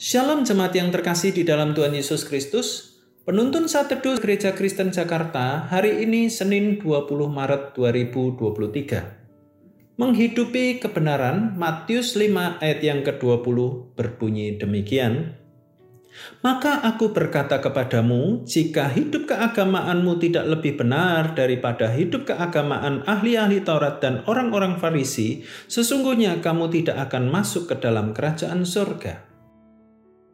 Shalom 0.00 0.48
jemaat 0.48 0.72
yang 0.72 0.88
terkasih 0.88 1.28
di 1.28 1.44
dalam 1.44 1.76
Tuhan 1.76 1.92
Yesus 1.92 2.24
Kristus. 2.24 2.96
Penuntun 3.28 3.68
saat 3.68 3.92
teduh 3.92 4.16
Gereja 4.16 4.56
Kristen 4.56 4.88
Jakarta 4.88 5.68
hari 5.68 6.00
ini 6.00 6.32
Senin 6.32 6.80
20 6.80 7.28
Maret 7.28 7.76
2023. 7.76 10.00
Menghidupi 10.00 10.80
kebenaran 10.80 11.52
Matius 11.52 12.16
5 12.16 12.64
ayat 12.64 12.80
yang 12.80 13.04
ke-20 13.04 13.56
berbunyi 13.92 14.56
demikian. 14.56 15.36
Maka 16.40 16.80
aku 16.80 17.12
berkata 17.12 17.60
kepadamu, 17.60 18.48
jika 18.48 18.88
hidup 18.88 19.28
keagamaanmu 19.28 20.16
tidak 20.16 20.48
lebih 20.48 20.80
benar 20.80 21.36
daripada 21.36 21.92
hidup 21.92 22.24
keagamaan 22.24 23.04
ahli-ahli 23.04 23.60
Taurat 23.60 24.00
dan 24.00 24.24
orang-orang 24.24 24.80
Farisi, 24.80 25.44
sesungguhnya 25.68 26.40
kamu 26.40 26.72
tidak 26.72 27.12
akan 27.12 27.28
masuk 27.28 27.68
ke 27.68 27.76
dalam 27.76 28.16
kerajaan 28.16 28.64
surga. 28.64 29.29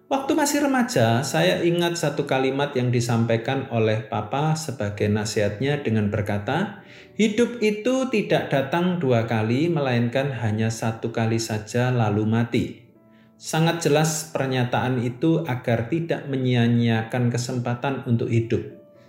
Waktu 0.06 0.38
masih 0.38 0.62
remaja, 0.62 1.27
saya 1.27 1.66
ingat 1.66 1.98
satu 1.98 2.30
kalimat 2.30 2.70
yang 2.78 2.95
disampaikan 2.95 3.66
oleh 3.74 4.06
Papa 4.06 4.55
sebagai 4.55 5.10
nasihatnya 5.10 5.82
dengan 5.82 6.15
berkata, 6.15 6.79
"Hidup 7.19 7.59
itu 7.59 8.06
tidak 8.15 8.55
datang 8.55 9.02
dua 9.02 9.27
kali, 9.27 9.66
melainkan 9.66 10.30
hanya 10.30 10.70
satu 10.70 11.10
kali 11.10 11.42
saja, 11.42 11.91
lalu 11.91 12.23
mati." 12.23 12.87
Sangat 13.35 13.82
jelas 13.82 14.30
pernyataan 14.30 15.02
itu 15.02 15.43
agar 15.43 15.90
tidak 15.90 16.30
menyia-nyiakan 16.30 17.26
kesempatan 17.26 18.07
untuk 18.07 18.30
hidup. 18.30 18.63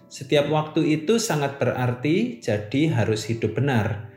Setiap 0.09 0.49
waktu 0.49 0.97
itu 0.97 1.21
sangat 1.21 1.61
berarti, 1.61 2.41
jadi 2.41 2.89
harus 2.97 3.29
hidup 3.29 3.53
benar. 3.53 4.09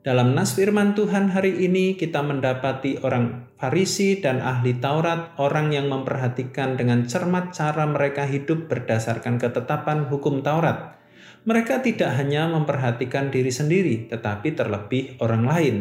Dalam 0.00 0.32
nas 0.32 0.56
firman 0.56 0.96
Tuhan 0.96 1.28
hari 1.28 1.60
ini 1.60 1.92
kita 1.92 2.24
mendapati 2.24 3.04
orang 3.04 3.52
Farisi 3.60 4.16
dan 4.16 4.40
ahli 4.40 4.80
Taurat, 4.80 5.36
orang 5.36 5.76
yang 5.76 5.92
memperhatikan 5.92 6.80
dengan 6.80 7.04
cermat 7.04 7.52
cara 7.52 7.84
mereka 7.84 8.24
hidup 8.24 8.64
berdasarkan 8.64 9.36
ketetapan 9.36 10.08
hukum 10.08 10.40
Taurat. 10.40 10.96
Mereka 11.44 11.84
tidak 11.84 12.16
hanya 12.16 12.48
memperhatikan 12.48 13.28
diri 13.28 13.52
sendiri, 13.52 14.08
tetapi 14.08 14.56
terlebih 14.56 15.20
orang 15.20 15.44
lain. 15.44 15.76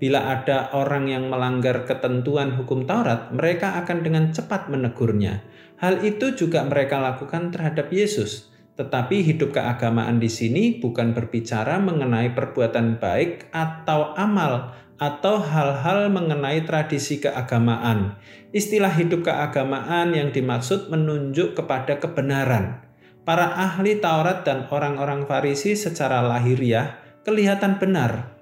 Bila 0.00 0.32
ada 0.32 0.72
orang 0.72 1.12
yang 1.12 1.28
melanggar 1.28 1.84
ketentuan 1.84 2.56
hukum 2.56 2.88
Taurat, 2.88 3.28
mereka 3.36 3.76
akan 3.84 4.00
dengan 4.00 4.32
cepat 4.32 4.72
menegurnya. 4.72 5.44
Hal 5.76 6.08
itu 6.08 6.32
juga 6.32 6.64
mereka 6.64 7.04
lakukan 7.04 7.52
terhadap 7.52 7.92
Yesus. 7.92 8.48
Tetapi 8.78 9.26
hidup 9.26 9.58
keagamaan 9.58 10.22
di 10.22 10.30
sini 10.30 10.78
bukan 10.78 11.10
berbicara 11.10 11.82
mengenai 11.82 12.30
perbuatan 12.30 13.02
baik 13.02 13.50
atau 13.50 14.14
amal 14.14 14.70
atau 15.02 15.42
hal-hal 15.42 16.10
mengenai 16.10 16.62
tradisi 16.62 17.18
keagamaan. 17.18 18.18
Istilah 18.54 18.94
hidup 18.94 19.26
keagamaan 19.26 20.14
yang 20.14 20.30
dimaksud 20.30 20.90
menunjuk 20.94 21.58
kepada 21.58 21.98
kebenaran. 21.98 22.86
Para 23.26 23.50
ahli 23.50 23.98
Taurat 23.98 24.46
dan 24.46 24.70
orang-orang 24.70 25.26
Farisi 25.26 25.74
secara 25.74 26.22
lahiriah 26.22 27.02
kelihatan 27.26 27.82
benar. 27.82 28.38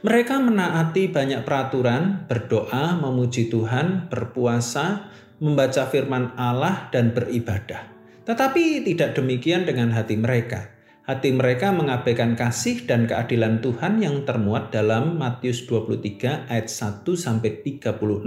Mereka 0.00 0.36
menaati 0.40 1.12
banyak 1.12 1.44
peraturan, 1.44 2.24
berdoa, 2.24 2.96
memuji 2.96 3.52
Tuhan, 3.52 4.08
berpuasa, 4.08 5.12
membaca 5.42 5.84
firman 5.90 6.32
Allah, 6.40 6.88
dan 6.88 7.12
beribadah. 7.12 7.99
Tetapi 8.30 8.86
tidak 8.86 9.18
demikian 9.18 9.66
dengan 9.66 9.90
hati 9.90 10.14
mereka. 10.14 10.70
Hati 11.02 11.34
mereka 11.34 11.74
mengabaikan 11.74 12.38
kasih 12.38 12.86
dan 12.86 13.10
keadilan 13.10 13.58
Tuhan 13.58 13.98
yang 13.98 14.22
termuat 14.22 14.70
dalam 14.70 15.18
Matius 15.18 15.66
23 15.66 16.46
ayat 16.46 16.70
1 16.70 17.02
sampai 17.18 17.58
36. 17.66 18.22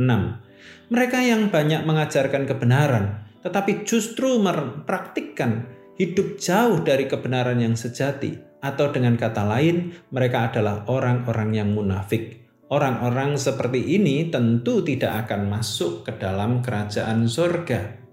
Mereka 0.92 1.20
yang 1.24 1.48
banyak 1.48 1.88
mengajarkan 1.88 2.44
kebenaran, 2.44 3.24
tetapi 3.48 3.88
justru 3.88 4.44
mempraktikkan 4.44 5.72
hidup 5.96 6.36
jauh 6.36 6.84
dari 6.84 7.08
kebenaran 7.08 7.64
yang 7.64 7.80
sejati, 7.80 8.36
atau 8.60 8.92
dengan 8.92 9.16
kata 9.16 9.48
lain, 9.48 9.96
mereka 10.12 10.52
adalah 10.52 10.84
orang-orang 10.92 11.56
yang 11.56 11.72
munafik. 11.72 12.44
Orang-orang 12.68 13.40
seperti 13.40 13.96
ini 13.96 14.28
tentu 14.28 14.84
tidak 14.84 15.24
akan 15.24 15.48
masuk 15.48 16.04
ke 16.04 16.20
dalam 16.20 16.60
kerajaan 16.60 17.24
surga. 17.24 18.04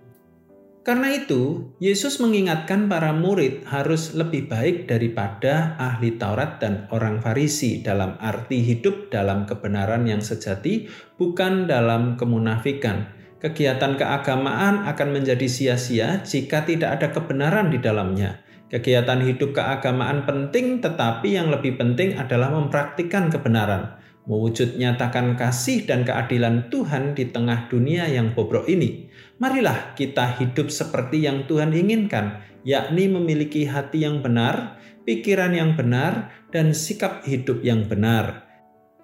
Karena 0.90 1.14
itu, 1.14 1.70
Yesus 1.78 2.18
mengingatkan 2.18 2.90
para 2.90 3.14
murid 3.14 3.62
harus 3.70 4.10
lebih 4.10 4.50
baik 4.50 4.90
daripada 4.90 5.78
ahli 5.78 6.18
Taurat 6.18 6.58
dan 6.58 6.90
orang 6.90 7.22
Farisi 7.22 7.78
dalam 7.78 8.18
arti 8.18 8.58
hidup 8.58 9.06
dalam 9.06 9.46
kebenaran 9.46 10.02
yang 10.10 10.18
sejati, 10.18 10.90
bukan 11.14 11.70
dalam 11.70 12.18
kemunafikan. 12.18 13.06
Kegiatan 13.38 13.94
keagamaan 13.94 14.82
akan 14.90 15.08
menjadi 15.14 15.46
sia-sia 15.46 16.26
jika 16.26 16.66
tidak 16.66 16.98
ada 16.98 17.14
kebenaran 17.14 17.70
di 17.70 17.78
dalamnya. 17.78 18.42
Kegiatan 18.66 19.22
hidup 19.22 19.54
keagamaan 19.54 20.26
penting, 20.26 20.82
tetapi 20.82 21.38
yang 21.38 21.54
lebih 21.54 21.78
penting 21.78 22.18
adalah 22.18 22.50
mempraktikkan 22.50 23.30
kebenaran, 23.30 23.94
mewujud 24.28 24.76
nyatakan 24.76 25.38
kasih 25.38 25.88
dan 25.88 26.04
keadilan 26.04 26.68
Tuhan 26.68 27.16
di 27.16 27.28
tengah 27.28 27.70
dunia 27.72 28.08
yang 28.10 28.36
bobrok 28.36 28.68
ini. 28.68 29.08
Marilah 29.40 29.96
kita 29.96 30.36
hidup 30.36 30.68
seperti 30.68 31.24
yang 31.24 31.48
Tuhan 31.48 31.72
inginkan, 31.72 32.44
yakni 32.66 33.08
memiliki 33.08 33.64
hati 33.64 34.04
yang 34.04 34.20
benar, 34.20 34.76
pikiran 35.08 35.56
yang 35.56 35.72
benar, 35.78 36.28
dan 36.52 36.76
sikap 36.76 37.24
hidup 37.24 37.64
yang 37.64 37.88
benar. 37.88 38.50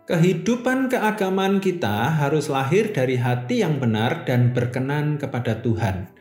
Kehidupan 0.07 0.87
keagamaan 0.87 1.59
kita 1.59 2.15
harus 2.15 2.47
lahir 2.47 2.95
dari 2.95 3.19
hati 3.19 3.67
yang 3.67 3.83
benar 3.83 4.23
dan 4.23 4.55
berkenan 4.55 5.19
kepada 5.19 5.59
Tuhan. 5.59 6.15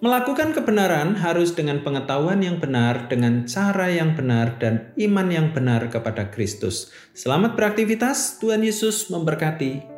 Melakukan 0.00 0.56
kebenaran 0.56 1.12
harus 1.20 1.52
dengan 1.52 1.84
pengetahuan 1.84 2.40
yang 2.40 2.56
benar, 2.56 3.12
dengan 3.12 3.44
cara 3.44 3.92
yang 3.92 4.16
benar, 4.16 4.56
dan 4.56 4.96
iman 4.96 5.28
yang 5.28 5.52
benar 5.52 5.92
kepada 5.92 6.32
Kristus. 6.32 6.88
Selamat 7.12 7.52
beraktivitas, 7.52 8.40
Tuhan 8.40 8.64
Yesus 8.64 9.12
memberkati. 9.12 9.89